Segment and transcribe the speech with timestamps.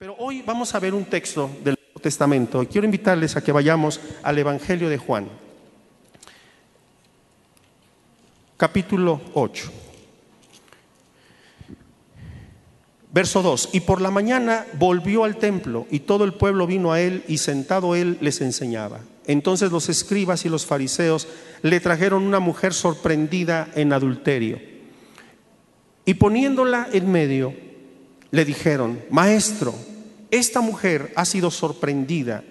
[0.00, 3.50] Pero hoy vamos a ver un texto del Nuevo Testamento y quiero invitarles a que
[3.50, 5.28] vayamos al Evangelio de Juan,
[8.56, 9.72] capítulo 8.
[13.12, 17.00] Verso 2, y por la mañana volvió al templo y todo el pueblo vino a
[17.00, 19.00] él y sentado él les enseñaba.
[19.26, 21.26] Entonces los escribas y los fariseos
[21.62, 24.60] le trajeron una mujer sorprendida en adulterio
[26.04, 27.52] y poniéndola en medio,
[28.30, 29.74] le dijeron, maestro,
[30.30, 32.44] esta mujer ha sido sorprendida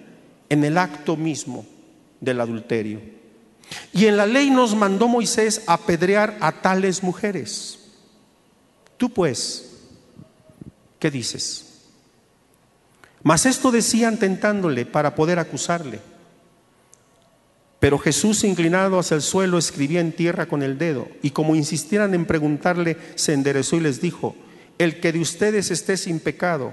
[0.48, 1.66] en el acto mismo
[2.20, 3.00] del adulterio.
[3.92, 7.78] Y en la ley nos mandó Moisés apedrear a tales mujeres.
[8.96, 9.72] Tú pues,
[10.98, 11.64] ¿qué dices?
[13.22, 16.00] Mas esto decían tentándole para poder acusarle.
[17.78, 22.12] Pero Jesús, inclinado hacia el suelo, escribía en tierra con el dedo, y como insistieran
[22.14, 24.34] en preguntarle, se enderezó y les dijo,
[24.78, 26.72] el que de ustedes esté sin pecado,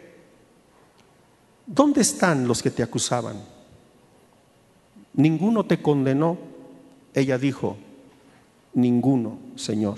[1.71, 3.41] ¿dónde están los que te acusaban?
[5.13, 6.37] ¿Ninguno te condenó?
[7.13, 7.77] Ella dijo,
[8.73, 9.97] ninguno, Señor.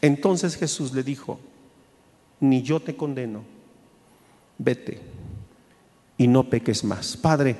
[0.00, 1.38] Entonces Jesús le dijo,
[2.40, 3.42] ni yo te condeno,
[4.58, 5.00] vete
[6.16, 7.16] y no peques más.
[7.16, 7.56] Padre,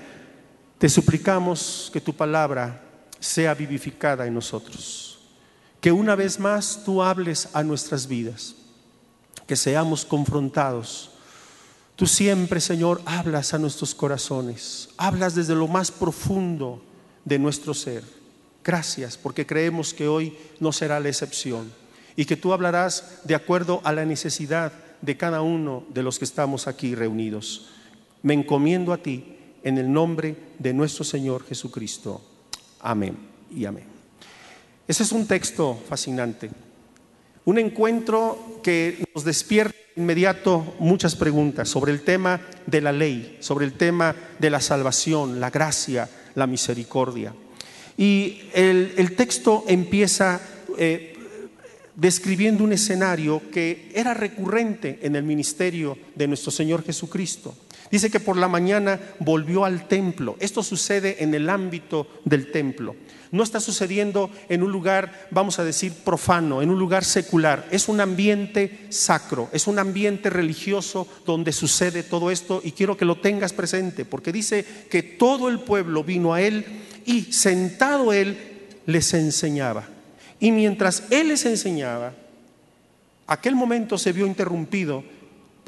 [0.78, 2.83] te suplicamos que tu palabra
[3.19, 5.19] sea vivificada en nosotros,
[5.81, 8.55] que una vez más tú hables a nuestras vidas,
[9.47, 11.09] que seamos confrontados.
[12.01, 16.83] Tú siempre, Señor, hablas a nuestros corazones, hablas desde lo más profundo
[17.27, 18.03] de nuestro ser.
[18.65, 21.71] Gracias, porque creemos que hoy no será la excepción
[22.16, 24.72] y que tú hablarás de acuerdo a la necesidad
[25.03, 27.69] de cada uno de los que estamos aquí reunidos.
[28.22, 32.22] Me encomiendo a ti en el nombre de nuestro Señor Jesucristo.
[32.81, 33.15] Amén
[33.55, 33.84] y amén.
[34.89, 36.50] Ese es un texto fascinante,
[37.44, 43.66] un encuentro que nos despierta inmediato muchas preguntas sobre el tema de la ley, sobre
[43.66, 47.33] el tema de la salvación, la gracia, la misericordia.
[47.97, 50.41] Y el, texto empieza
[50.78, 51.15] eh,
[51.94, 57.55] describiendo un escenario que era recurrente en el ministerio de nuestro Señor Jesucristo.
[57.91, 60.37] Dice que por la mañana volvió al templo.
[60.39, 62.95] Esto sucede en el ámbito del templo.
[63.33, 67.67] No está sucediendo en un lugar, vamos a decir, profano, en un lugar secular.
[67.71, 73.05] Es un ambiente sacro, es un ambiente religioso donde sucede todo esto y quiero que
[73.05, 76.65] lo tengas presente porque dice que todo el pueblo vino a él
[77.07, 78.37] y sentado él
[78.87, 79.89] les enseñaba.
[80.41, 82.15] Y mientras él les enseñaba,
[83.27, 85.05] aquel momento se vio interrumpido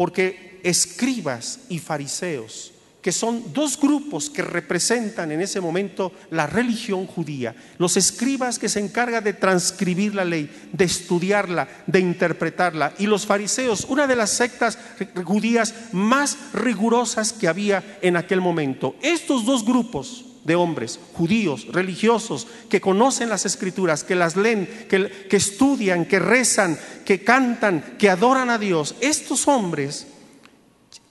[0.02, 7.06] porque escribas y fariseos, que son dos grupos que representan en ese momento la religión
[7.06, 7.54] judía.
[7.78, 12.94] Los escribas que se encargan de transcribir la ley, de estudiarla, de interpretarla.
[12.98, 14.76] Y los fariseos, una de las sectas
[15.24, 18.96] judías más rigurosas que había en aquel momento.
[19.02, 25.26] Estos dos grupos de hombres, judíos, religiosos, que conocen las escrituras, que las leen, que,
[25.28, 30.06] que estudian, que rezan, que cantan, que adoran a Dios, estos hombres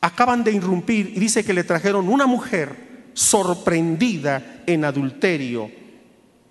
[0.01, 5.71] acaban de irrumpir y dice que le trajeron una mujer sorprendida en adulterio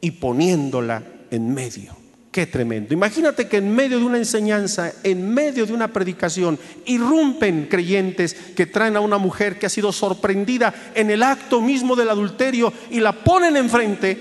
[0.00, 1.99] y poniéndola en medio.
[2.30, 2.94] Qué tremendo.
[2.94, 8.66] Imagínate que en medio de una enseñanza, en medio de una predicación, irrumpen creyentes que
[8.66, 13.00] traen a una mujer que ha sido sorprendida en el acto mismo del adulterio y
[13.00, 14.16] la ponen enfrente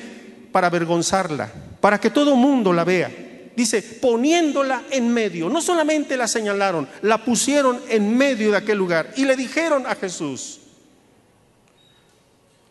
[0.52, 3.12] para avergonzarla, para que todo mundo la vea.
[3.56, 5.48] Dice, poniéndola en medio.
[5.48, 9.94] No solamente la señalaron, la pusieron en medio de aquel lugar y le dijeron a
[9.94, 10.62] Jesús,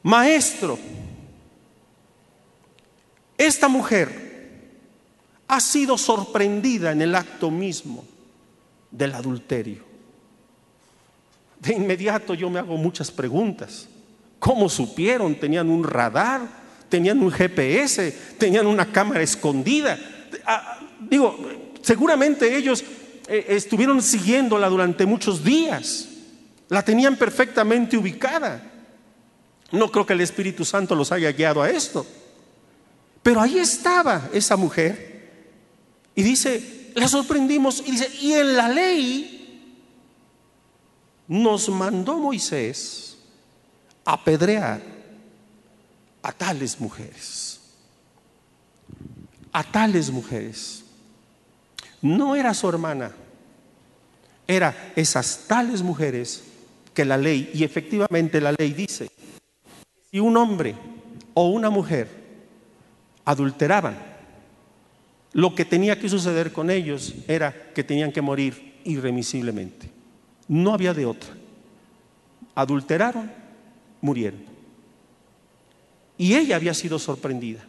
[0.02, 0.78] Maestro,
[3.36, 4.27] esta mujer
[5.48, 8.04] ha sido sorprendida en el acto mismo
[8.90, 9.82] del adulterio.
[11.58, 13.88] De inmediato yo me hago muchas preguntas.
[14.38, 15.34] ¿Cómo supieron?
[15.34, 16.42] ¿Tenían un radar?
[16.88, 18.12] ¿Tenían un GPS?
[18.38, 19.98] ¿Tenían una cámara escondida?
[21.00, 21.36] digo,
[21.82, 22.84] seguramente ellos
[23.26, 26.08] eh, estuvieron siguiéndola durante muchos días,
[26.68, 28.62] la tenían perfectamente ubicada.
[29.70, 32.06] No creo que el Espíritu Santo los haya guiado a esto.
[33.22, 35.17] Pero ahí estaba esa mujer
[36.18, 39.70] y dice, la sorprendimos y dice, y en la ley
[41.28, 43.18] nos mandó Moisés
[44.04, 44.82] apedrear
[46.20, 47.60] a tales mujeres.
[49.52, 50.82] A tales mujeres.
[52.02, 53.12] No era su hermana,
[54.48, 56.42] era esas tales mujeres
[56.94, 59.08] que la ley, y efectivamente la ley dice,
[60.10, 60.74] si un hombre
[61.34, 62.08] o una mujer
[63.24, 64.17] adulteraban,
[65.32, 69.90] lo que tenía que suceder con ellos era que tenían que morir irremisiblemente.
[70.48, 71.30] No había de otra.
[72.54, 73.30] Adulteraron,
[74.00, 74.42] murieron.
[76.16, 77.64] Y ella había sido sorprendida.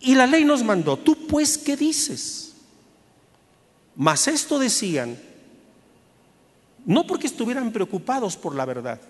[0.00, 2.54] Y la ley nos mandó, tú pues, ¿qué dices?
[3.96, 5.18] Mas esto decían,
[6.86, 9.00] no porque estuvieran preocupados por la verdad,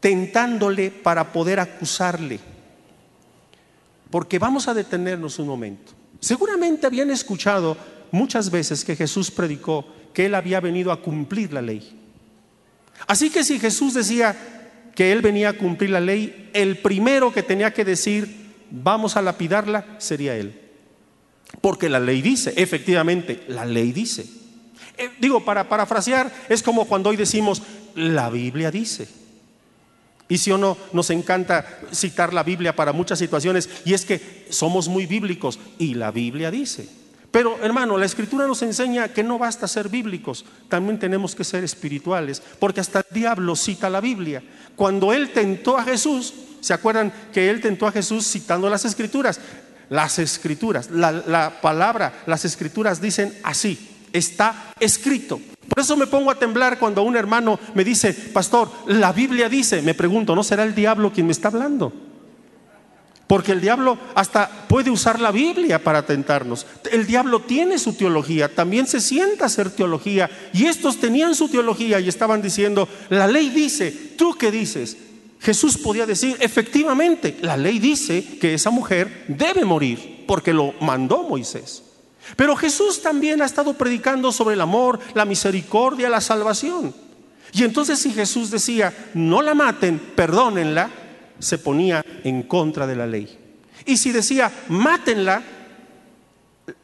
[0.00, 2.40] tentándole para poder acusarle.
[4.10, 5.92] Porque vamos a detenernos un momento.
[6.20, 7.76] Seguramente habían escuchado
[8.10, 12.00] muchas veces que Jesús predicó que él había venido a cumplir la ley.
[13.06, 14.36] Así que si Jesús decía
[14.94, 19.22] que él venía a cumplir la ley, el primero que tenía que decir, vamos a
[19.22, 20.60] lapidarla, sería él.
[21.60, 24.26] Porque la ley dice, efectivamente, la ley dice.
[24.96, 27.62] Eh, digo, para parafrasear, es como cuando hoy decimos,
[27.94, 29.08] la Biblia dice.
[30.28, 34.46] Y si o no, nos encanta citar la Biblia para muchas situaciones, y es que
[34.50, 36.88] somos muy bíblicos, y la Biblia dice.
[37.30, 41.64] Pero hermano, la escritura nos enseña que no basta ser bíblicos, también tenemos que ser
[41.64, 44.42] espirituales, porque hasta el diablo cita la Biblia.
[44.76, 49.40] Cuando él tentó a Jesús, ¿se acuerdan que él tentó a Jesús citando las escrituras?
[49.90, 55.40] Las escrituras, la, la palabra, las escrituras dicen así, está escrito.
[55.68, 59.82] Por eso me pongo a temblar cuando un hermano me dice, pastor, la Biblia dice,
[59.82, 61.92] me pregunto, ¿no será el diablo quien me está hablando?
[63.26, 66.66] Porque el diablo hasta puede usar la Biblia para tentarnos.
[66.92, 70.30] El diablo tiene su teología, también se sienta a hacer teología.
[70.52, 74.98] Y estos tenían su teología y estaban diciendo, la ley dice, ¿tú qué dices?
[75.40, 81.22] Jesús podía decir, efectivamente, la ley dice que esa mujer debe morir, porque lo mandó
[81.22, 81.83] Moisés.
[82.36, 86.94] Pero Jesús también ha estado predicando sobre el amor, la misericordia, la salvación.
[87.52, 90.90] Y entonces si Jesús decía, no la maten, perdónenla,
[91.38, 93.38] se ponía en contra de la ley.
[93.86, 95.42] Y si decía, mátenla,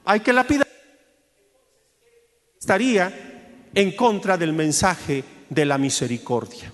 [0.04, 0.68] hay que lapidar,
[2.58, 6.72] estaría en contra del mensaje de la misericordia.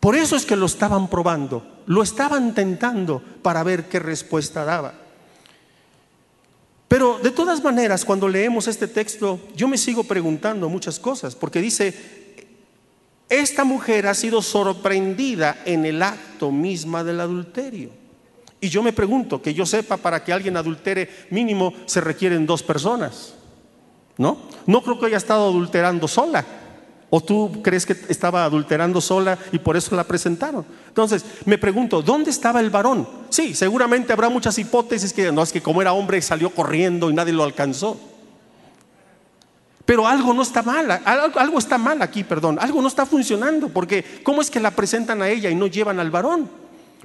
[0.00, 4.94] Por eso es que lo estaban probando, lo estaban tentando para ver qué respuesta daba.
[6.90, 11.60] Pero de todas maneras, cuando leemos este texto, yo me sigo preguntando muchas cosas, porque
[11.60, 11.94] dice,
[13.28, 17.90] esta mujer ha sido sorprendida en el acto misma del adulterio.
[18.60, 22.64] Y yo me pregunto, que yo sepa, para que alguien adultere mínimo se requieren dos
[22.64, 23.34] personas.
[24.18, 24.38] ¿No?
[24.66, 26.44] No creo que haya estado adulterando sola.
[27.12, 30.64] ¿O tú crees que estaba adulterando sola y por eso la presentaron?
[30.86, 33.08] Entonces, me pregunto, ¿dónde estaba el varón?
[33.30, 37.14] Sí, seguramente habrá muchas hipótesis que no es que como era hombre salió corriendo y
[37.14, 37.98] nadie lo alcanzó.
[39.84, 44.20] Pero algo no está mal, algo está mal aquí, perdón, algo no está funcionando, porque
[44.22, 46.48] ¿cómo es que la presentan a ella y no llevan al varón?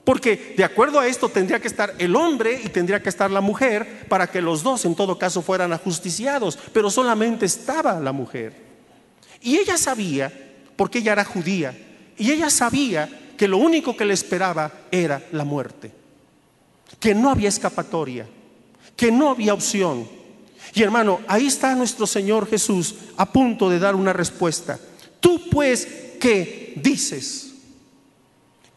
[0.04, 3.42] Porque de acuerdo a esto tendría que estar el hombre y tendría que estar la
[3.42, 8.65] mujer para que los dos en todo caso fueran ajusticiados, pero solamente estaba la mujer.
[9.45, 10.33] Y ella sabía,
[10.75, 11.78] porque ella era judía,
[12.18, 15.92] y ella sabía que lo único que le esperaba era la muerte,
[16.99, 18.28] que no había escapatoria,
[18.95, 20.09] que no había opción.
[20.73, 24.80] Y hermano, ahí está nuestro Señor Jesús a punto de dar una respuesta.
[25.19, 25.87] Tú pues,
[26.19, 27.54] ¿qué dices?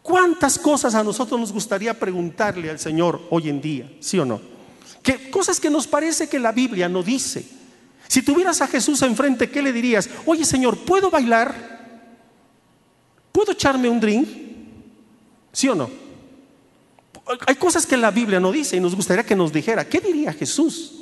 [0.03, 3.91] ¿Cuántas cosas a nosotros nos gustaría preguntarle al Señor hoy en día?
[4.01, 4.39] ¿Sí o no?
[5.03, 7.58] ¿Qué cosas que nos parece que la Biblia no dice?
[8.09, 10.09] Si tuvieras a Jesús enfrente, ¿qué le dirías?
[10.27, 11.79] Oye Señor, ¿puedo bailar?
[13.31, 14.29] ¿Puedo echarme un drink?
[15.53, 15.91] ¿Sí o no?
[17.47, 19.87] Hay cosas que la Biblia no dice y nos gustaría que nos dijera.
[19.87, 20.95] ¿Qué diría Jesús?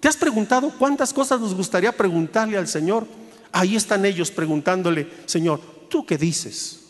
[0.00, 3.06] ¿Te has preguntado cuántas cosas nos gustaría preguntarle al Señor?
[3.52, 6.80] Ahí están ellos preguntándole, Señor, ¿tú qué dices?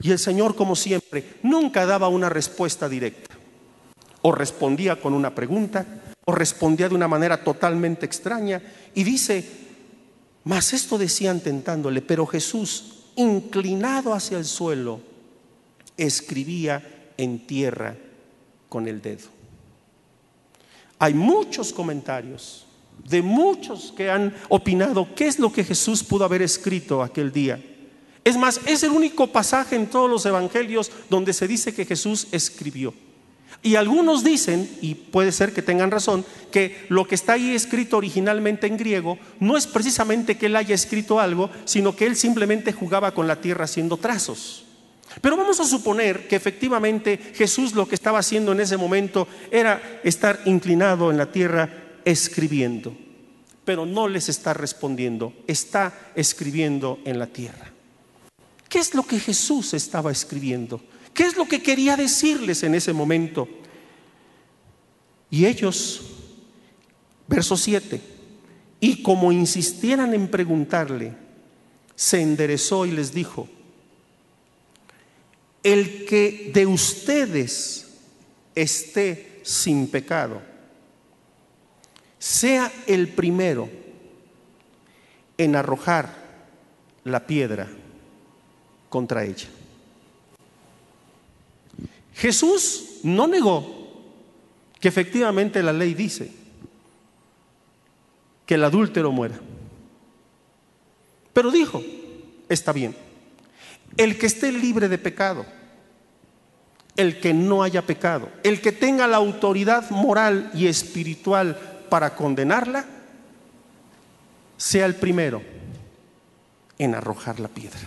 [0.00, 3.34] Y el Señor, como siempre, nunca daba una respuesta directa.
[4.22, 8.62] O respondía con una pregunta o respondía de una manera totalmente extraña
[8.94, 9.44] y dice,
[10.44, 15.00] mas esto decían tentándole, pero Jesús, inclinado hacia el suelo,
[15.96, 17.96] escribía en tierra
[18.68, 19.28] con el dedo.
[20.98, 22.66] Hay muchos comentarios
[23.08, 27.60] de muchos que han opinado qué es lo que Jesús pudo haber escrito aquel día.
[28.24, 32.28] Es más, es el único pasaje en todos los evangelios donde se dice que Jesús
[32.30, 32.94] escribió.
[33.62, 37.96] Y algunos dicen, y puede ser que tengan razón, que lo que está ahí escrito
[37.96, 42.72] originalmente en griego no es precisamente que él haya escrito algo, sino que él simplemente
[42.72, 44.64] jugaba con la tierra haciendo trazos.
[45.20, 50.00] Pero vamos a suponer que efectivamente Jesús lo que estaba haciendo en ese momento era
[50.04, 51.68] estar inclinado en la tierra
[52.04, 52.96] escribiendo,
[53.64, 57.70] pero no les está respondiendo, está escribiendo en la tierra.
[58.68, 60.80] ¿Qué es lo que Jesús estaba escribiendo?
[61.14, 63.48] ¿Qué es lo que quería decirles en ese momento?
[65.30, 66.02] Y ellos,
[67.26, 68.00] verso 7,
[68.80, 71.14] y como insistieran en preguntarle,
[71.94, 73.48] se enderezó y les dijo,
[75.62, 77.88] el que de ustedes
[78.54, 80.42] esté sin pecado,
[82.18, 83.68] sea el primero
[85.38, 86.14] en arrojar
[87.04, 87.68] la piedra
[88.88, 89.48] contra ella.
[92.14, 93.82] Jesús no negó
[94.80, 96.30] que efectivamente la ley dice
[98.44, 99.38] que el adúltero muera.
[101.32, 101.82] Pero dijo,
[102.48, 102.94] está bien,
[103.96, 105.46] el que esté libre de pecado,
[106.96, 112.84] el que no haya pecado, el que tenga la autoridad moral y espiritual para condenarla,
[114.56, 115.42] sea el primero
[116.78, 117.80] en arrojar la piedra.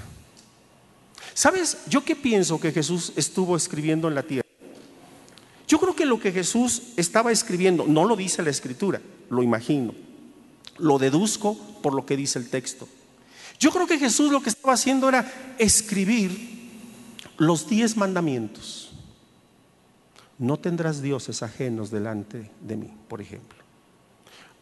[1.36, 1.80] ¿Sabes?
[1.90, 4.48] Yo qué pienso que Jesús estuvo escribiendo en la tierra.
[5.68, 9.94] Yo creo que lo que Jesús estaba escribiendo, no lo dice la escritura, lo imagino,
[10.78, 12.88] lo deduzco por lo que dice el texto.
[13.60, 16.72] Yo creo que Jesús lo que estaba haciendo era escribir
[17.38, 18.94] los diez mandamientos.
[20.40, 23.60] No tendrás dioses ajenos delante de mí, por ejemplo.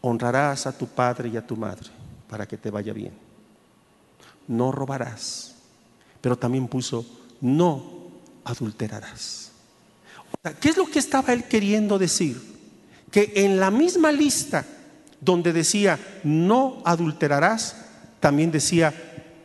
[0.00, 1.88] Honrarás a tu padre y a tu madre
[2.28, 3.12] para que te vaya bien.
[4.48, 5.53] No robarás
[6.24, 7.04] pero también puso,
[7.42, 7.84] no
[8.44, 9.50] adulterarás.
[10.58, 12.40] ¿Qué es lo que estaba él queriendo decir?
[13.10, 14.64] Que en la misma lista
[15.20, 17.76] donde decía, no adulterarás,
[18.20, 18.94] también decía,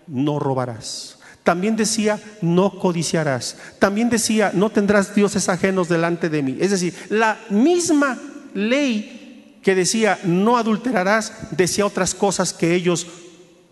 [0.08, 1.20] no robarás.
[1.44, 3.58] También decía, no codiciarás.
[3.80, 6.56] También decía, no tendrás dioses ajenos delante de mí.
[6.62, 8.18] Es decir, la misma
[8.54, 13.06] ley que decía, no adulterarás, decía otras cosas que ellos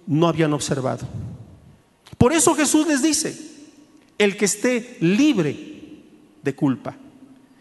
[0.08, 1.08] no habían observado.
[2.18, 3.38] Por eso Jesús les dice,
[4.18, 6.04] el que esté libre
[6.42, 6.96] de culpa,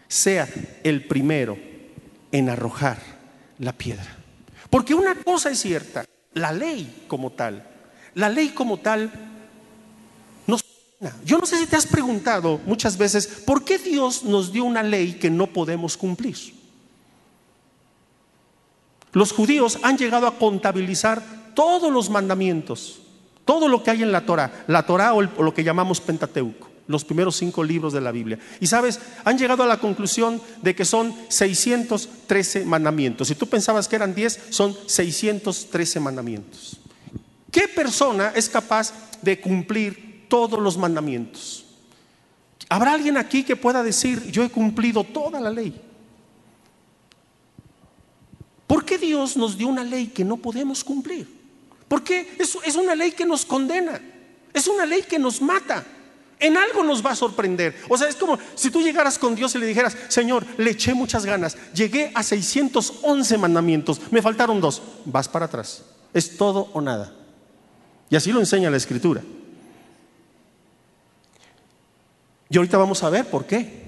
[0.07, 0.47] sea
[0.83, 1.57] el primero
[2.31, 2.99] en arrojar
[3.59, 4.17] la piedra.
[4.69, 7.67] Porque una cosa es cierta, la ley como tal,
[8.15, 9.11] la ley como tal
[10.47, 10.63] nos...
[11.23, 14.83] Yo no sé si te has preguntado muchas veces, ¿por qué Dios nos dio una
[14.83, 16.37] ley que no podemos cumplir?
[19.13, 21.23] Los judíos han llegado a contabilizar
[21.53, 23.01] todos los mandamientos
[23.47, 27.05] todo lo que hay en la Torah, la Torah o, lo que llamamos Pentateuco, los
[27.05, 28.37] primeros cinco libros de la Biblia.
[28.59, 33.29] Y sabes, han llegado a la conclusión de que son 613 mandamientos.
[33.29, 36.77] Si tú pensabas que eran 10, son 613 mandamientos.
[37.49, 41.65] ¿Qué persona es capaz de cumplir todos los mandamientos?
[42.67, 45.81] ¿Habrá alguien aquí que pueda decir, yo he cumplido toda la ley?
[48.67, 51.36] ¿Por qué Dios nos dio una ley que no podemos cumplir?
[51.87, 53.99] Porque es, es una ley que nos condena,
[54.53, 55.85] es una ley que nos mata.
[56.39, 57.75] En algo nos va a sorprender.
[57.89, 60.93] O sea, es como si tú llegaras con Dios y le dijeras, Señor, le eché
[60.93, 65.83] muchas ganas, llegué a 611 mandamientos, me faltaron dos, vas para atrás.
[66.13, 67.13] Es todo o nada.
[68.09, 69.23] Y así lo enseña la escritura.
[72.49, 73.83] Y ahorita vamos a ver por qué.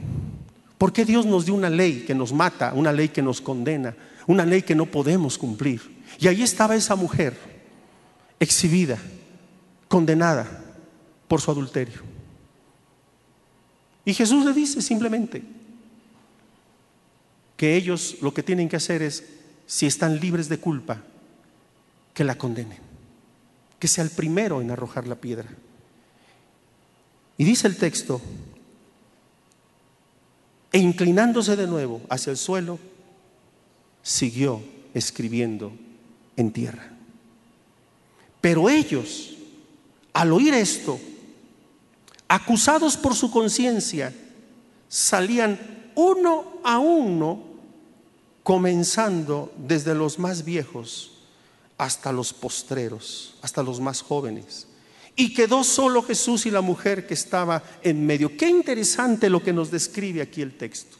[0.77, 3.95] ¿Por qué Dios nos dio una ley que nos mata, una ley que nos condena,
[4.27, 5.81] una ley que no podemos cumplir?
[6.19, 7.48] Y ahí estaba esa mujer
[8.39, 8.97] exhibida,
[9.87, 10.63] condenada
[11.27, 12.01] por su adulterio.
[14.05, 15.43] Y Jesús le dice simplemente
[17.57, 19.23] que ellos lo que tienen que hacer es,
[19.67, 21.03] si están libres de culpa,
[22.13, 22.79] que la condenen,
[23.77, 25.49] que sea el primero en arrojar la piedra.
[27.37, 28.21] Y dice el texto,
[30.71, 32.79] e inclinándose de nuevo hacia el suelo,
[34.01, 35.71] siguió escribiendo
[36.35, 36.98] en tierra.
[38.41, 39.35] Pero ellos,
[40.13, 40.99] al oír esto,
[42.27, 44.13] acusados por su conciencia,
[44.87, 47.43] salían uno a uno,
[48.43, 51.11] comenzando desde los más viejos
[51.77, 54.67] hasta los postreros, hasta los más jóvenes.
[55.15, 58.37] Y quedó solo Jesús y la mujer que estaba en medio.
[58.37, 60.97] Qué interesante lo que nos describe aquí el texto.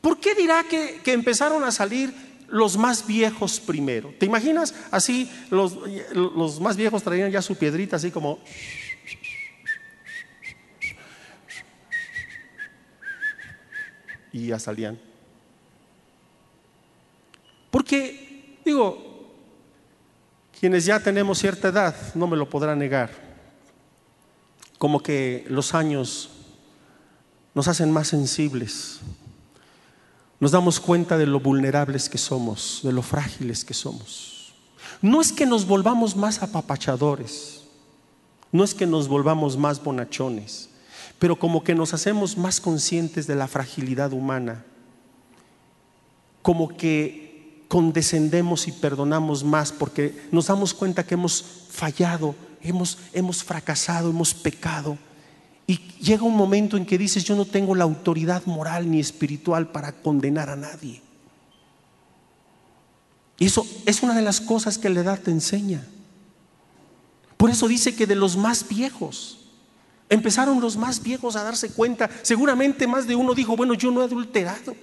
[0.00, 4.14] ¿Por qué dirá que, que empezaron a salir los más viejos primero.
[4.18, 4.74] ¿Te imaginas?
[4.90, 5.78] Así los,
[6.12, 8.38] los más viejos traían ya su piedrita así como...
[14.34, 14.98] y ya salían.
[17.70, 19.30] Porque, digo,
[20.58, 23.10] quienes ya tenemos cierta edad no me lo podrán negar,
[24.78, 26.30] como que los años
[27.54, 29.00] nos hacen más sensibles,
[30.42, 34.52] nos damos cuenta de lo vulnerables que somos, de lo frágiles que somos.
[35.00, 37.60] No es que nos volvamos más apapachadores,
[38.50, 40.68] no es que nos volvamos más bonachones,
[41.20, 44.64] pero como que nos hacemos más conscientes de la fragilidad humana,
[46.42, 53.44] como que condescendemos y perdonamos más porque nos damos cuenta que hemos fallado, hemos, hemos
[53.44, 54.98] fracasado, hemos pecado.
[55.66, 59.68] Y llega un momento en que dices, yo no tengo la autoridad moral ni espiritual
[59.68, 61.00] para condenar a nadie.
[63.38, 65.86] Y eso es una de las cosas que la edad te enseña.
[67.36, 69.42] Por eso dice que de los más viejos,
[70.12, 72.10] Empezaron los más viejos a darse cuenta.
[72.20, 74.76] Seguramente más de uno dijo, bueno, yo no he adulterado,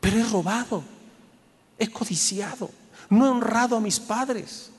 [0.00, 0.82] pero he robado,
[1.78, 2.68] he codiciado,
[3.08, 4.72] no he honrado a mis padres.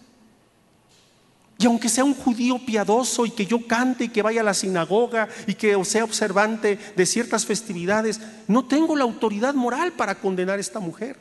[1.58, 4.54] Y aunque sea un judío piadoso y que yo cante y que vaya a la
[4.54, 10.58] sinagoga y que sea observante de ciertas festividades, no tengo la autoridad moral para condenar
[10.58, 11.18] a esta mujer.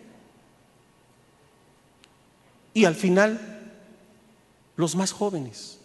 [2.73, 3.73] Y al final,
[4.77, 5.79] los más jóvenes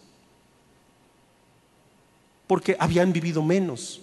[2.50, 4.00] porque habían vivido menos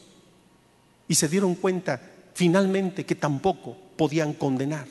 [1.05, 2.01] y se dieron cuenta
[2.33, 4.87] finalmente que tampoco podían condenar.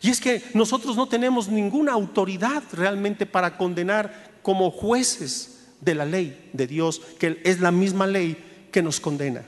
[0.00, 6.06] Y es que nosotros no tenemos ninguna autoridad realmente para condenar como jueces de la
[6.06, 9.42] ley de Dios, que es la misma ley que nos condena.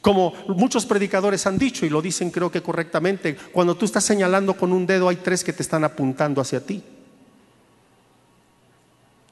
[0.00, 4.54] Como muchos predicadores han dicho, y lo dicen creo que correctamente, cuando tú estás señalando
[4.56, 6.82] con un dedo hay tres que te están apuntando hacia ti.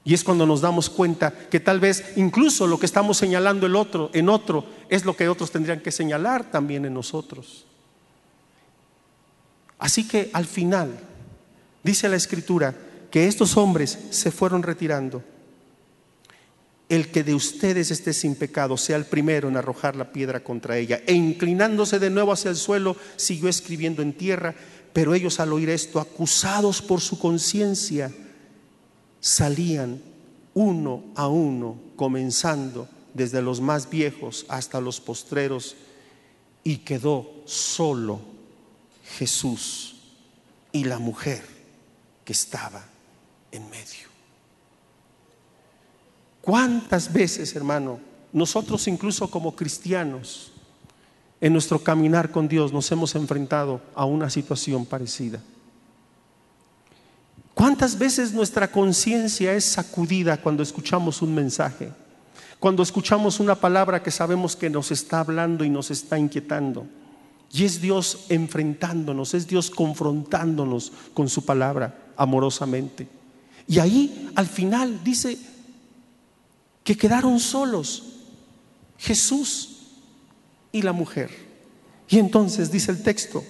[0.05, 3.75] Y es cuando nos damos cuenta que tal vez incluso lo que estamos señalando el
[3.75, 7.67] otro en otro es lo que otros tendrían que señalar también en nosotros.
[9.81, 10.97] Así que al final
[11.83, 12.73] dice la escritura
[13.11, 15.23] que estos hombres se fueron retirando.
[16.89, 20.79] El que de ustedes esté sin pecado sea el primero en arrojar la piedra contra
[20.79, 21.03] ella.
[21.07, 24.55] E inclinándose de nuevo hacia el suelo, siguió escribiendo en tierra.
[24.93, 28.13] Pero ellos al oír esto, acusados por su conciencia,
[29.21, 30.01] salían
[30.55, 35.77] uno a uno, comenzando desde los más viejos hasta los postreros,
[36.63, 38.21] y quedó solo
[39.19, 39.97] Jesús
[40.73, 41.43] y la mujer
[42.25, 42.96] que estaba
[43.53, 44.09] en medio.
[46.41, 47.99] ¿Cuántas veces, hermano,
[48.33, 50.53] nosotros incluso como cristianos,
[51.41, 55.41] en nuestro caminar con Dios nos hemos enfrentado a una situación parecida?
[57.55, 61.91] ¿Cuántas veces nuestra conciencia es sacudida cuando escuchamos un mensaje?
[62.59, 66.87] Cuando escuchamos una palabra que sabemos que nos está hablando y nos está inquietando.
[67.53, 73.09] Y es Dios enfrentándonos, es Dios confrontándonos con su palabra amorosamente.
[73.69, 75.39] Y ahí al final dice
[76.85, 78.05] que quedaron solos
[78.99, 79.81] Jesús
[80.73, 81.31] y la mujer.
[82.09, 83.43] Y entonces dice el texto,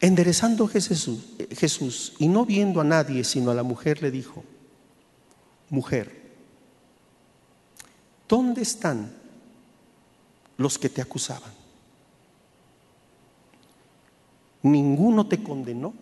[0.00, 4.44] Enderezando Jesús, Jesús y no viendo a nadie sino a la mujer, le dijo,
[5.70, 6.22] mujer,
[8.28, 9.12] ¿dónde están
[10.56, 11.57] los que te acusaban?
[14.62, 15.94] ¿Ninguno te condenó?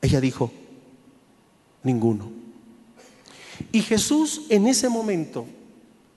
[0.00, 0.52] Ella dijo,
[1.82, 2.30] ninguno.
[3.72, 5.46] Y Jesús en ese momento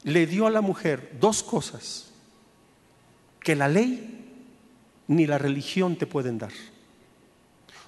[0.03, 2.11] le dio a la mujer dos cosas
[3.41, 4.19] que la ley
[5.07, 6.51] ni la religión te pueden dar.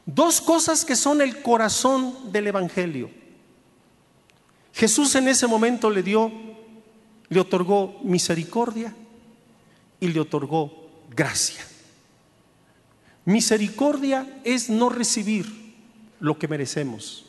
[0.06, 3.10] Dos cosas que son el corazón del Evangelio.
[4.74, 6.32] Jesús en ese momento le dio,
[7.30, 8.96] le otorgó misericordia
[10.00, 11.64] y le otorgó gracia.
[13.26, 15.76] Misericordia es no recibir
[16.20, 17.26] lo que merecemos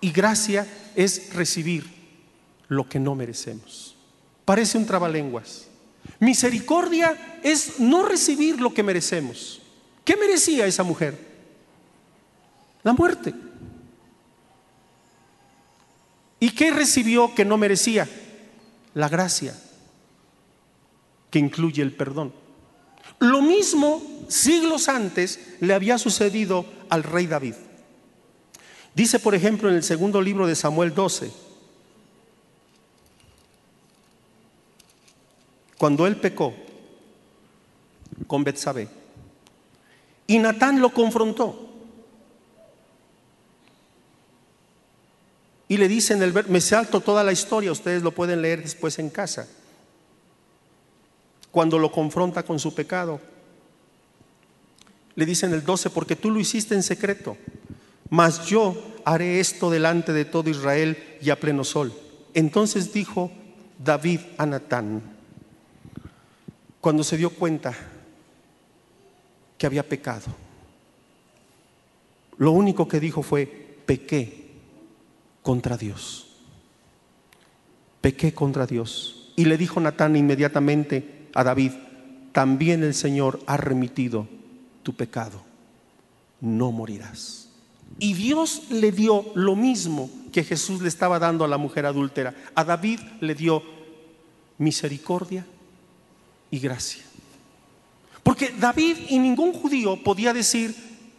[0.00, 1.84] y gracia es recibir
[2.68, 3.96] lo que no merecemos.
[4.44, 5.68] Parece un trabalenguas.
[6.20, 9.60] Misericordia es no recibir lo que merecemos.
[10.04, 11.18] ¿Qué merecía esa mujer?
[12.84, 13.34] La muerte.
[16.38, 18.08] ¿Y qué recibió que no merecía?
[18.94, 19.58] La gracia,
[21.30, 22.32] que incluye el perdón.
[23.18, 27.54] Lo mismo siglos antes le había sucedido al rey David.
[28.94, 31.30] Dice, por ejemplo, en el segundo libro de Samuel 12,
[35.76, 36.54] cuando él pecó
[38.26, 38.88] con Betsabé.
[40.26, 41.62] Y Natán lo confrontó.
[45.68, 49.10] Y le dicen, el, me salto toda la historia, ustedes lo pueden leer después en
[49.10, 49.48] casa,
[51.56, 53.18] cuando lo confronta con su pecado.
[55.14, 57.38] Le dicen el 12, porque tú lo hiciste en secreto,
[58.10, 61.94] mas yo haré esto delante de todo Israel y a pleno sol.
[62.34, 63.30] Entonces dijo
[63.82, 65.00] David a Natán,
[66.78, 67.74] cuando se dio cuenta
[69.56, 70.26] que había pecado,
[72.36, 73.46] lo único que dijo fue,
[73.86, 74.50] pequé
[75.40, 76.36] contra Dios.
[78.02, 79.32] Pequé contra Dios.
[79.36, 81.72] Y le dijo Natán inmediatamente a David,
[82.32, 84.26] también el Señor ha remitido
[84.82, 85.42] tu pecado,
[86.40, 87.50] no morirás.
[87.98, 92.34] Y Dios le dio lo mismo que Jesús le estaba dando a la mujer adúltera.
[92.54, 93.62] A David le dio
[94.58, 95.46] misericordia
[96.50, 97.04] y gracia.
[98.22, 100.74] Porque David y ningún judío podía decir,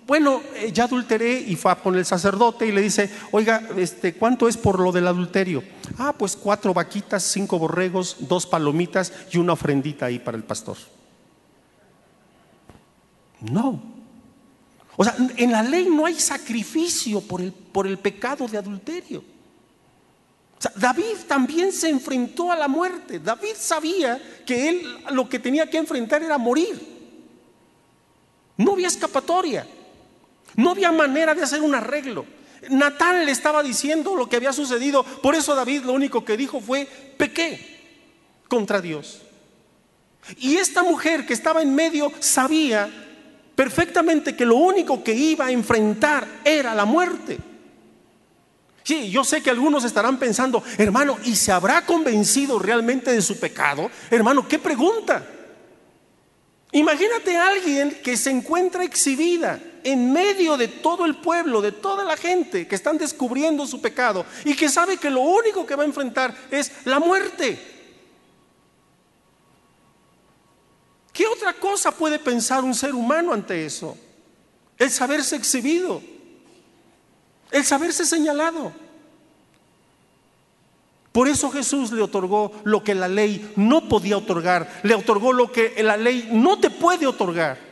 [0.07, 4.47] bueno, eh, ya adulteré y fue con el sacerdote y le dice, oiga, este, ¿cuánto
[4.47, 5.61] es por lo del adulterio?
[5.97, 10.77] Ah, pues cuatro vaquitas, cinco borregos, dos palomitas y una ofrendita ahí para el pastor.
[13.41, 13.83] No.
[14.95, 19.19] O sea, en la ley no hay sacrificio por el, por el pecado de adulterio.
[19.19, 23.19] O sea, David también se enfrentó a la muerte.
[23.19, 26.95] David sabía que él lo que tenía que enfrentar era morir.
[28.55, 29.67] No había escapatoria.
[30.55, 32.25] No había manera de hacer un arreglo.
[32.69, 35.03] Natán le estaba diciendo lo que había sucedido.
[35.03, 36.85] Por eso David lo único que dijo fue,
[37.17, 37.77] pequé
[38.47, 39.21] contra Dios.
[40.37, 42.89] Y esta mujer que estaba en medio sabía
[43.55, 47.37] perfectamente que lo único que iba a enfrentar era la muerte.
[48.83, 53.39] Sí, yo sé que algunos estarán pensando, hermano, ¿y se habrá convencido realmente de su
[53.39, 53.91] pecado?
[54.09, 55.25] Hermano, ¿qué pregunta?
[56.71, 62.03] Imagínate a alguien que se encuentra exhibida en medio de todo el pueblo, de toda
[62.03, 65.83] la gente que están descubriendo su pecado y que sabe que lo único que va
[65.83, 67.75] a enfrentar es la muerte.
[71.11, 73.97] ¿Qué otra cosa puede pensar un ser humano ante eso?
[74.77, 76.01] El saberse exhibido,
[77.49, 78.71] el saberse señalado.
[81.11, 85.51] Por eso Jesús le otorgó lo que la ley no podía otorgar, le otorgó lo
[85.51, 87.66] que la ley no te puede otorgar.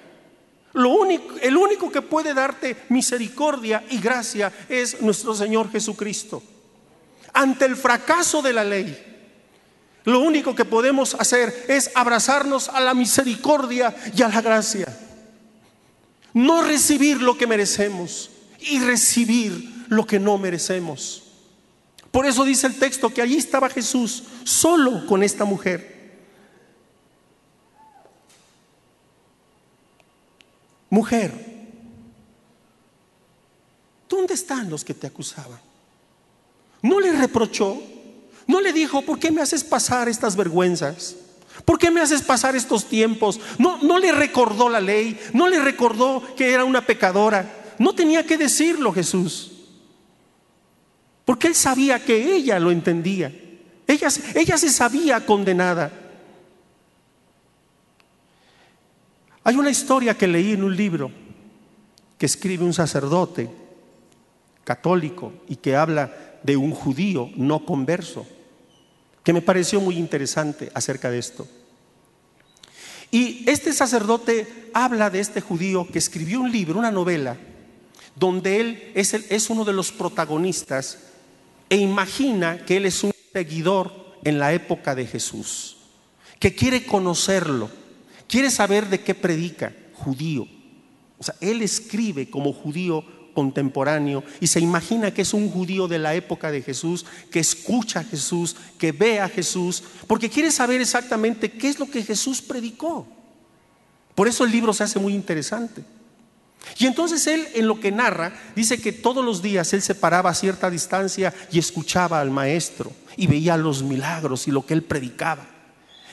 [0.76, 6.44] Lo único, el único que puede darte misericordia y gracia es nuestro Señor Jesucristo.
[7.34, 8.96] Ante el fracaso de la ley,
[10.04, 14.86] lo único que podemos hacer es abrazarnos a la misericordia y a la gracia.
[16.34, 21.24] No recibir lo que merecemos y recibir lo que no merecemos.
[22.12, 25.95] Por eso dice el texto que allí estaba Jesús solo con esta mujer.
[30.96, 31.34] Mujer,
[34.08, 35.60] ¿dónde están los que te acusaban?
[36.82, 37.78] No le reprochó,
[38.48, 41.18] no le dijo, ¿por qué me haces pasar estas vergüenzas?
[41.66, 43.42] ¿Por qué me haces pasar estos tiempos?
[43.58, 47.74] No, no le recordó la ley, no le recordó que era una pecadora.
[47.78, 49.52] No tenía que decirlo Jesús.
[51.26, 53.38] Porque él sabía que ella lo entendía.
[53.86, 56.05] Ella, ella se sabía condenada.
[59.48, 61.12] Hay una historia que leí en un libro
[62.18, 63.48] que escribe un sacerdote
[64.64, 68.26] católico y que habla de un judío no converso,
[69.24, 71.48] que me pareció muy interesante acerca de esto.
[73.12, 77.38] Y este sacerdote habla de este judío que escribió un libro, una novela,
[78.16, 80.98] donde él es, uno de los protagonistas
[81.70, 85.78] e imagina que él es un seguidor en la época de Jesús,
[86.40, 87.85] que quiere conocerlo
[88.28, 90.48] quiere saber de qué predica, judío.
[91.18, 96.00] O sea, él escribe como judío contemporáneo y se imagina que es un judío de
[96.00, 100.82] la época de Jesús, que escucha a Jesús, que ve a Jesús, porque quiere saber
[100.82, 103.06] exactamente qué es lo que Jesús predicó.
[104.16, 105.84] Por eso el libro se hace muy interesante.
[106.80, 110.32] Y entonces él en lo que narra dice que todos los días él se paraba
[110.32, 114.82] a cierta distancia y escuchaba al maestro y veía los milagros y lo que él
[114.82, 115.46] predicaba.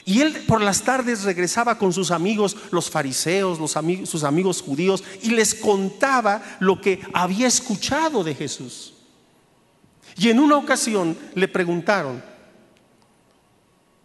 [0.05, 5.31] Y él por las tardes regresaba con sus amigos, los fariseos, sus amigos judíos, y
[5.31, 8.95] les contaba lo que había escuchado de Jesús.
[10.17, 12.23] Y en una ocasión le preguntaron,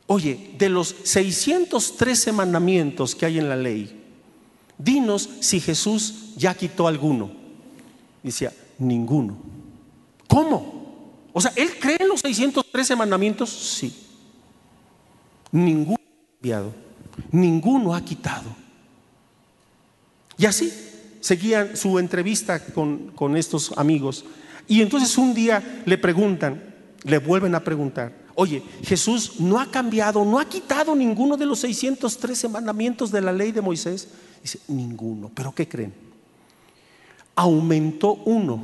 [0.06, 4.04] oye, de los 613 mandamientos que hay en la ley,
[4.78, 7.32] dinos si Jesús ya quitó alguno.
[8.22, 9.38] decía, ninguno.
[10.28, 11.30] ¿Cómo?
[11.34, 13.50] O sea, ¿él cree en los 613 mandamientos?
[13.50, 14.07] Sí.
[15.58, 16.74] Ninguno ha cambiado,
[17.32, 18.56] ninguno ha quitado.
[20.38, 20.72] Y así
[21.20, 24.24] seguía su entrevista con, con estos amigos.
[24.68, 30.24] Y entonces un día le preguntan, le vuelven a preguntar, oye, Jesús no ha cambiado,
[30.24, 34.10] no ha quitado ninguno de los 613 mandamientos de la ley de Moisés.
[34.44, 35.94] Dice, ninguno, pero ¿qué creen?
[37.36, 38.64] Aumentó uno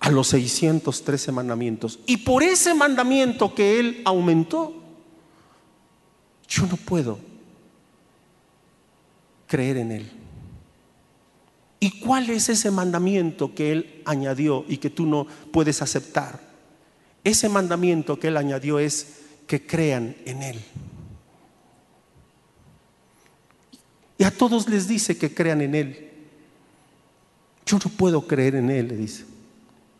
[0.00, 2.00] a los 613 mandamientos.
[2.06, 4.81] Y por ese mandamiento que él aumentó,
[6.52, 7.18] yo no puedo
[9.46, 10.10] creer en él.
[11.80, 16.40] ¿Y cuál es ese mandamiento que Él añadió y que tú no puedes aceptar?
[17.24, 20.60] Ese mandamiento que Él añadió es que crean en Él.
[24.18, 26.10] Y a todos les dice que crean en Él.
[27.66, 29.24] Yo no puedo creer en Él, le dice.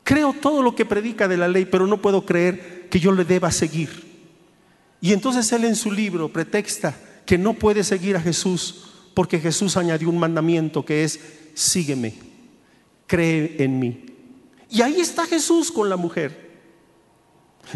[0.05, 3.25] Creo todo lo que predica de la ley, pero no puedo creer que yo le
[3.25, 4.12] deba seguir.
[5.03, 8.85] Y entonces Él en su libro pretexta que no puede seguir a Jesús
[9.15, 11.19] porque Jesús añadió un mandamiento que es
[11.55, 12.15] sígueme,
[13.09, 14.07] cree en mí.
[14.71, 16.53] Y ahí está Jesús con la mujer.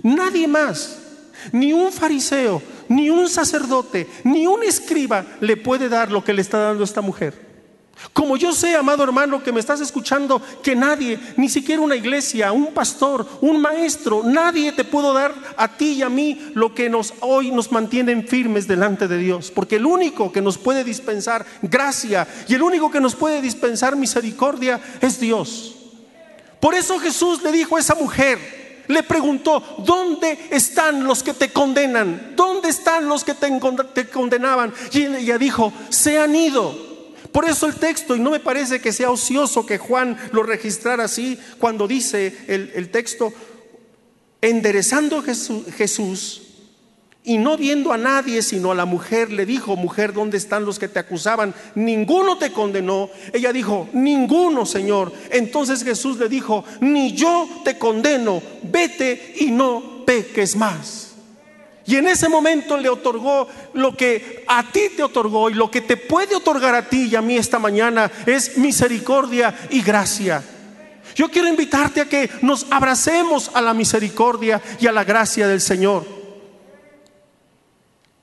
[0.04, 0.98] Nadie más,
[1.50, 6.42] ni un fariseo, ni un sacerdote, ni un escriba le puede dar lo que le
[6.42, 7.45] está dando esta mujer.
[8.12, 12.52] Como yo sé, amado hermano, que me estás escuchando, que nadie, ni siquiera una iglesia,
[12.52, 16.90] un pastor, un maestro, nadie te pudo dar a ti y a mí lo que
[16.90, 19.50] nos hoy nos mantienen firmes delante de Dios.
[19.50, 23.96] Porque el único que nos puede dispensar gracia y el único que nos puede dispensar
[23.96, 25.74] misericordia es Dios.
[26.60, 31.52] Por eso Jesús le dijo a esa mujer, le preguntó, ¿dónde están los que te
[31.52, 32.34] condenan?
[32.36, 34.72] ¿Dónde están los que te condenaban?
[34.92, 36.85] Y ella dijo, se han ido.
[37.36, 41.04] Por eso el texto, y no me parece que sea ocioso que Juan lo registrara
[41.04, 43.30] así, cuando dice el, texto,
[44.40, 46.42] enderezando Jesús, Jesús
[47.24, 50.78] y no viendo a nadie sino a la mujer, le dijo, mujer, ¿dónde están los
[50.78, 51.54] que te acusaban?
[51.74, 53.10] Ninguno te condenó.
[53.34, 55.12] Ella dijo, ninguno, Señor.
[55.30, 61.05] Entonces Jesús le dijo, ni yo te condeno, vete y no peques más.
[61.86, 65.80] Y en ese momento le otorgó lo que a ti te otorgó y lo que
[65.80, 70.42] te puede otorgar a ti y a mí esta mañana es misericordia y gracia.
[71.14, 75.60] Yo quiero invitarte a que nos abracemos a la misericordia y a la gracia del
[75.60, 76.04] Señor.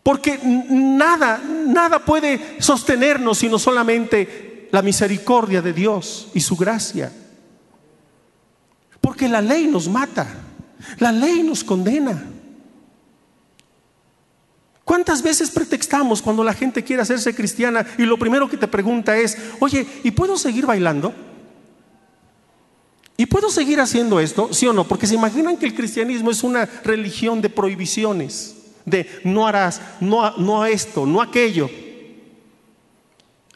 [0.04, 7.14] Porque nada, nada puede sostenernos sino solamente la misericordia de Dios y su gracia.
[9.00, 10.28] Porque la ley nos mata,
[11.00, 12.33] la ley nos condena.
[14.86, 19.18] ¿Cuántas veces pretextamos cuando la gente quiere hacerse cristiana y lo primero que te pregunta
[19.18, 21.14] es, oye, ¿y puedo seguir bailando?
[23.16, 24.50] ¿Y puedo seguir haciendo esto?
[24.52, 24.86] ¿Sí o no?
[24.86, 30.36] Porque se imaginan que el cristianismo es una religión de prohibiciones, de no harás, no,
[30.38, 31.70] no esto, no aquello.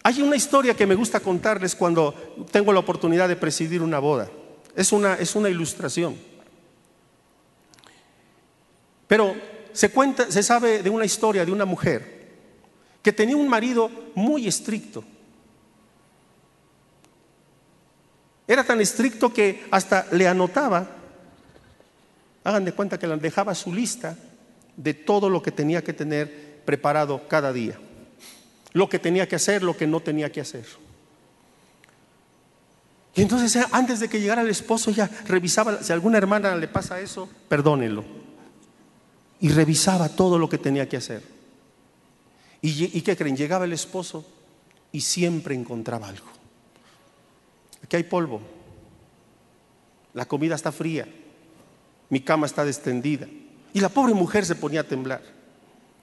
[0.03, 2.13] Hay una historia que me gusta contarles cuando
[2.49, 4.29] tengo la oportunidad de presidir una boda.
[4.73, 6.15] Es una, es una ilustración.
[9.07, 9.35] Pero
[9.77, 12.25] se cuenta, se sabe de una historia de una mujer
[13.03, 15.03] que tenía un marido muy estricto.
[18.47, 20.87] Era tan estricto que hasta le anotaba,
[22.43, 24.17] hagan de cuenta que le dejaba su lista
[24.75, 27.77] de todo lo que tenía que tener preparado cada día.
[28.73, 30.65] Lo que tenía que hacer, lo que no tenía que hacer.
[33.13, 36.67] Y entonces antes de que llegara el esposo ya revisaba, si a alguna hermana le
[36.67, 38.25] pasa eso, perdónenlo
[39.39, 41.21] y revisaba todo lo que tenía que hacer.
[42.61, 43.37] ¿Y, qué creen?
[43.37, 44.25] Llegaba el esposo
[44.91, 46.27] y siempre encontraba algo.
[47.83, 48.41] Aquí hay polvo,
[50.13, 51.07] la comida está fría,
[52.09, 53.27] mi cama está extendida.
[53.73, 55.21] Y la pobre mujer se ponía a temblar,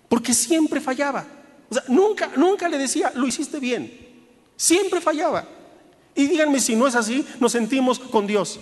[0.09, 1.27] porque siempre fallaba.
[1.69, 4.05] O sea, nunca, nunca le decía, lo hiciste bien.
[4.57, 5.49] Siempre fallaba.
[6.15, 8.61] Y díganme si no es así, nos sentimos con Dios.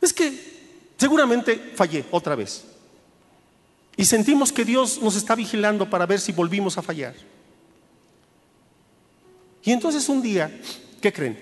[0.00, 2.69] Es que seguramente fallé otra vez.
[4.00, 7.14] Y sentimos que Dios nos está vigilando para ver si volvimos a fallar.
[9.62, 10.50] Y entonces un día,
[11.02, 11.38] ¿qué creen?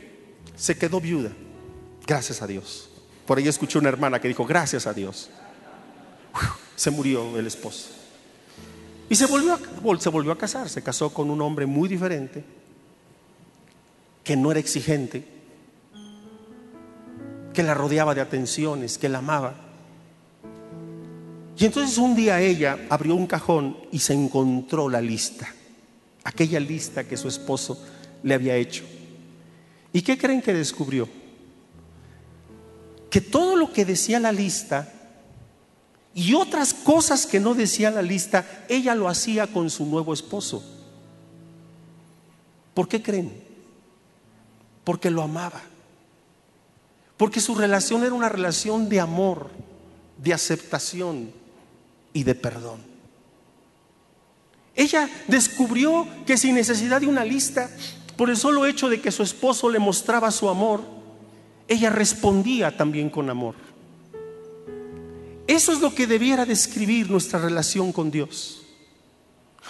[0.57, 1.31] Se quedó viuda.
[2.05, 2.91] Gracias a Dios.
[3.27, 5.31] Por ahí escuché una hermana que dijo, gracias a Dios.
[6.75, 7.91] se murió el esposo.
[9.09, 10.69] Y se volvió, a, se volvió a casar.
[10.69, 12.43] Se casó con un hombre muy diferente,
[14.25, 15.25] que no era exigente,
[17.55, 19.68] que la rodeaba de atenciones, que la amaba.
[21.59, 25.53] Y entonces un día ella abrió un cajón y se encontró la lista,
[26.23, 27.85] aquella lista que su esposo
[28.23, 28.85] le había hecho.
[29.93, 31.09] ¿Y qué creen que descubrió?
[33.11, 34.93] Que todo lo que decía la lista
[36.15, 40.63] y otras cosas que no decía la lista, ella lo hacía con su nuevo esposo.
[42.73, 43.33] ¿Por qué creen?
[44.85, 45.63] Porque lo amaba.
[47.17, 49.51] Porque su relación era una relación de amor,
[50.19, 51.33] de aceptación
[52.13, 52.81] y de perdón.
[54.75, 57.69] Ella descubrió que sin necesidad de una lista,
[58.17, 60.83] por el solo hecho de que su esposo le mostraba su amor,
[61.67, 63.55] ella respondía también con amor.
[65.47, 68.63] Eso es lo que debiera describir nuestra relación con Dios.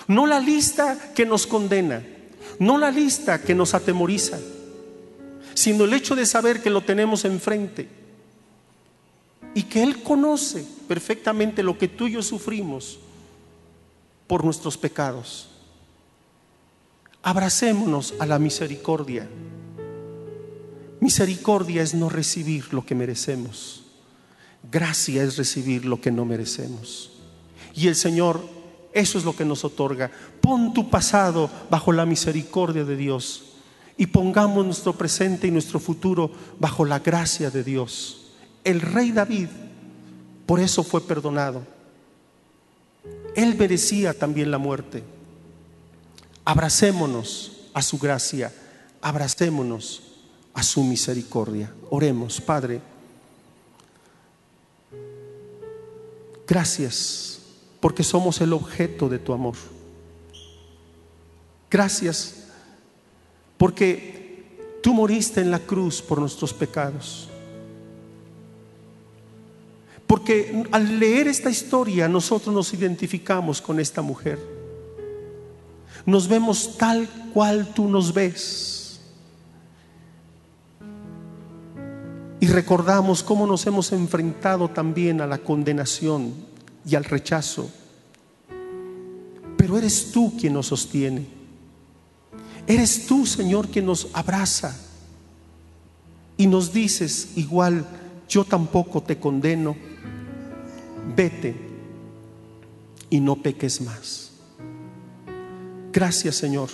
[0.07, 2.05] No la lista que nos condena,
[2.59, 4.39] no la lista que nos atemoriza,
[5.55, 7.98] sino el hecho de saber que lo tenemos enfrente
[9.55, 12.99] y que Él conoce perfectamente lo que tú y yo sufrimos
[14.27, 15.49] por nuestros pecados.
[17.23, 19.29] Abracémonos a la misericordia.
[21.01, 23.85] Misericordia es no recibir lo que merecemos.
[24.71, 27.13] Gracia es recibir lo que no merecemos.
[27.75, 28.41] Y el Señor,
[28.93, 30.11] eso es lo que nos otorga.
[30.41, 33.45] Pon tu pasado bajo la misericordia de Dios
[33.97, 38.28] y pongamos nuestro presente y nuestro futuro bajo la gracia de Dios.
[38.69, 39.49] El rey David
[40.47, 41.79] por eso fue perdonado
[43.39, 45.05] él merecía también la muerte.
[46.45, 48.53] Abracémonos a su gracia,
[49.01, 50.03] abracémonos
[50.55, 51.73] a su misericordia.
[51.91, 52.81] Oremos, Padre.
[56.49, 57.39] Gracias
[57.79, 59.55] porque somos el objeto de tu amor.
[61.71, 62.47] Gracias
[63.57, 67.29] porque tú moriste en la cruz por nuestros pecados.
[70.09, 74.39] Porque al leer esta historia nosotros nos identificamos con esta mujer.
[76.07, 79.01] Nos vemos tal cual tú nos ves.
[82.41, 86.33] Y recordamos cómo nos hemos enfrentado también a la condenación
[86.89, 87.69] y al rechazo.
[89.59, 91.27] Pero eres tú quien nos sostiene.
[92.67, 94.75] Eres tú, Señor, quien nos abraza.
[96.39, 97.85] Y nos dices, igual,
[98.27, 99.88] yo tampoco te condeno
[101.15, 101.55] vete
[103.11, 104.33] y no peques más.
[105.93, 106.69] Gracias Señor.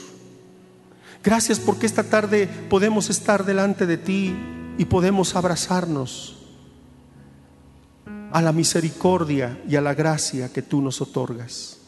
[1.23, 4.35] Gracias porque esta tarde podemos estar delante de ti
[4.77, 6.37] y podemos abrazarnos
[8.33, 11.79] a la misericordia y a la gracia que tú nos otorgas.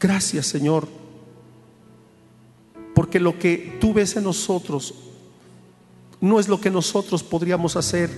[0.00, 0.88] Gracias Señor,
[2.94, 4.94] porque lo que tú ves en nosotros
[6.20, 8.10] no es lo que nosotros podríamos hacer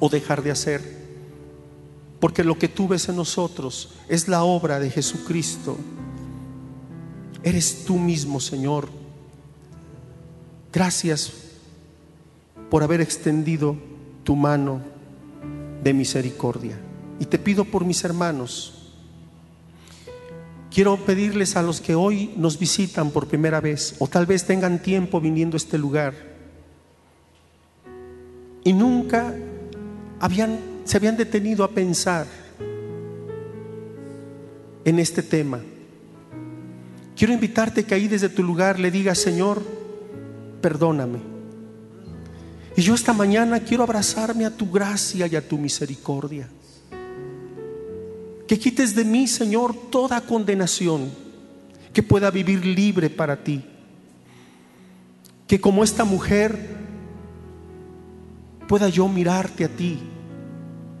[0.00, 1.01] o dejar de hacer
[2.22, 5.76] porque lo que tú ves en nosotros es la obra de Jesucristo.
[7.42, 8.88] Eres tú mismo, Señor.
[10.72, 11.32] Gracias
[12.70, 13.74] por haber extendido
[14.22, 14.82] tu mano
[15.82, 16.78] de misericordia.
[17.18, 18.92] Y te pido por mis hermanos.
[20.70, 24.80] Quiero pedirles a los que hoy nos visitan por primera vez o tal vez tengan
[24.80, 26.14] tiempo viniendo a este lugar
[28.62, 29.34] y nunca
[30.20, 32.26] habían se habían detenido a pensar
[34.84, 35.60] en este tema.
[37.16, 39.62] Quiero invitarte que ahí desde tu lugar le digas, Señor,
[40.60, 41.20] perdóname.
[42.76, 46.48] Y yo esta mañana quiero abrazarme a tu gracia y a tu misericordia.
[48.48, 51.10] Que quites de mí, Señor, toda condenación,
[51.92, 53.64] que pueda vivir libre para ti.
[55.46, 56.58] Que como esta mujer
[58.66, 60.11] pueda yo mirarte a ti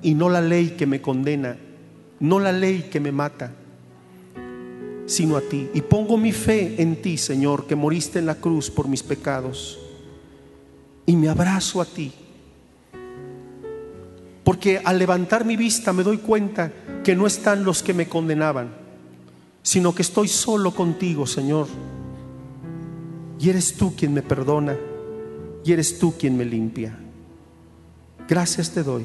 [0.02, 1.56] y no la ley que me condena,
[2.20, 3.52] no la ley que me mata,
[5.06, 5.68] sino a ti.
[5.74, 9.78] Y pongo mi fe en ti, Señor, que moriste en la cruz por mis pecados.
[11.06, 12.12] Y me abrazo a ti.
[14.44, 16.72] Porque al levantar mi vista me doy cuenta
[17.04, 18.74] que no están los que me condenaban,
[19.62, 21.68] sino que estoy solo contigo, Señor.
[23.38, 24.76] Y eres tú quien me perdona,
[25.64, 26.98] y eres tú quien me limpia.
[28.28, 29.04] Gracias te doy